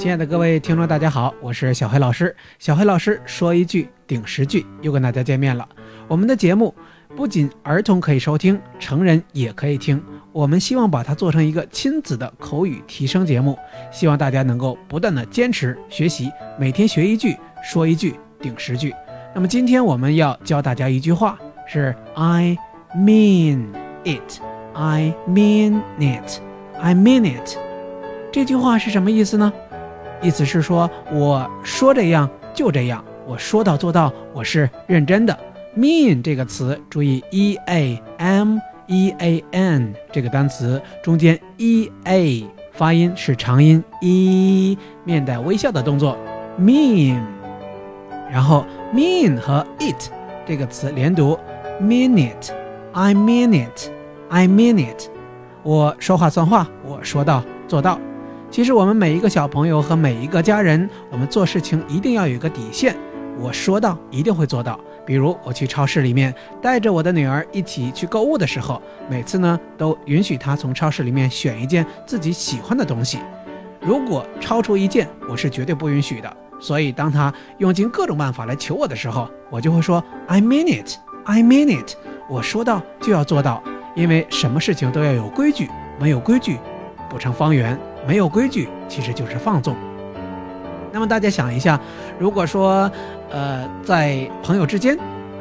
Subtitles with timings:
[0.00, 2.34] 亲爱的各位听众，大家好，我是小黑老师。
[2.58, 5.68] 小黑老师说一句顶十句，又跟大家见面了。
[6.08, 6.74] 我们的节目
[7.14, 10.02] 不仅儿童可以收听，成人也可以听。
[10.32, 13.58] 我们希望把它做成一个亲子的口语提升节目，
[13.92, 18.94] 希望大家能够不断的坚持学习，每天学一句，说一句顶十句。
[19.34, 22.56] 那么今天我们要教大家一句话，是 I
[22.96, 23.66] mean
[24.04, 27.58] it，I mean it，I mean it。
[28.32, 29.52] 这句话是什么意思呢？
[30.22, 35.36] 意思是说，我说这样就这样，我说到做到，我是认真的。
[35.76, 46.16] mean 这个词，注意 e a m e a n 这个单词中间 e a 发音是长音 e，面带微笑的动作
[46.60, 47.20] mean。
[48.30, 50.10] 然后 mean 和 it
[50.46, 51.38] 这个词连读
[51.80, 55.08] mean it，I mean it，I mean it。
[55.62, 57.98] 我说话算话，我说到做到。
[58.50, 62.96] 其实我们每一个小朋友和每一个家人，我们做事情一定要有一个底线。
[63.38, 64.78] 我说到一定会做到。
[65.06, 73.18] 比如我去超市里面带着我的女儿一起去购物的时候，每次呢都允许她从超市里面选一件自己喜欢的东西。
[73.80, 76.36] 如果超出一件，我是绝对不允许的。
[76.60, 81.94] 所以当她用尽各种办法来求我的时候，我就会说 I mean it, I mean it。
[82.28, 83.62] 我说到就要做到，
[83.94, 85.70] 因为什么事情都要有规矩，
[86.00, 86.58] 没有规矩
[87.08, 87.78] 不成方圆。
[88.06, 89.76] 没有规矩，其实就是放纵。
[90.92, 91.78] 那么大家想一下，
[92.18, 92.90] 如果说，
[93.30, 94.96] 呃，在朋友之间，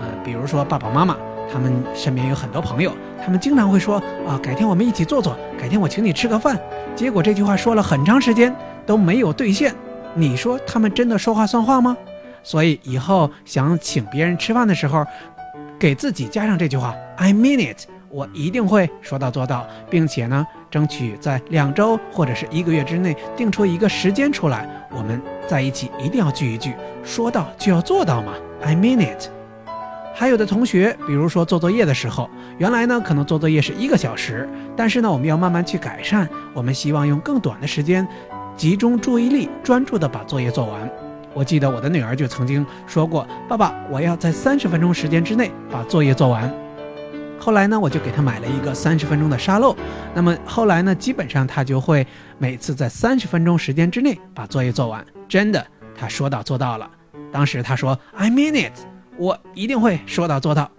[0.00, 1.16] 呃，比如说爸爸妈妈，
[1.52, 2.92] 他们身边有很多朋友，
[3.24, 6.56] 他们经常会说啊，改天我们一起坐坐，改天我请你吃个饭。
[6.94, 8.54] 结果这句话说了很长时间
[8.86, 9.74] 都没有兑现，
[10.14, 11.96] 你说他们真的说话算话吗？
[12.44, 15.04] 所以以后想请别人吃饭的时候，
[15.78, 17.88] 给自己加上这句话：I mean it。
[18.12, 26.74] 我一定会说到做到，并且呢，争取在两周或者是一个月之内定出一个时间出来，我们在一起一定要聚一聚。
[27.02, 29.28] 说到就要做到嘛，I mean it。
[30.14, 32.28] 还有的同学，比如说做作业的时候，
[32.58, 38.06] 原来呢可能做作业是一个小时，但是呢我们要慢慢去改善，我们希望用更短的时间，
[38.54, 40.88] 集中注意力，专注的把作业做完。
[41.32, 46.52] 我记得我的女儿就曾经说过：“爸爸，我要在三十分钟时间之内把作业做完。”
[47.42, 49.74] 后来呢，我就给他买了一个三十分钟的沙漏。
[50.14, 52.06] 那么后来呢，基本上他就会
[52.38, 55.04] 每次在三十分钟时间之内把作业做完。
[55.28, 56.88] 真的，他说到做到了。
[57.32, 58.72] 当时他说：“I mean it，
[59.16, 60.70] 我一定会说到做到。”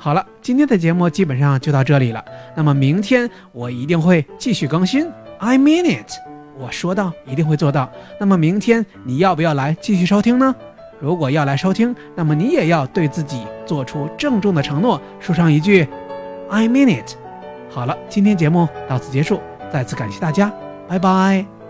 [0.00, 2.24] 好了，今天的节目基本上就到这里了。
[2.56, 5.06] 那么明天我一定会继续更新。
[5.40, 6.10] I mean it，
[6.58, 7.92] 我说到一定会做到。
[8.18, 10.54] 那么明天你要不要来继续收听呢？
[11.02, 15.86] 如果要来收听，那么你也要对自己做出郑重的承诺，说上一句
[16.48, 17.16] “I mean it”。
[17.68, 19.40] 好了，今天节目到此结束，
[19.72, 20.52] 再次感谢大家，
[20.86, 21.61] 拜拜。